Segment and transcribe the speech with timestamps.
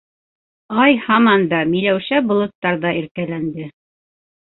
[0.85, 3.67] Ай һаман да миләүшә болоттарҙа иркәләнде.